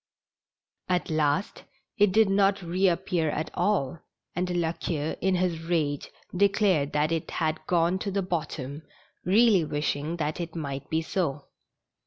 [0.89, 1.65] At last
[1.95, 3.99] it did not reappear at all,
[4.35, 8.81] and La Queue in his rage declared that it had gone to the bottom,
[9.25, 11.43] really wishing tliat it might be so.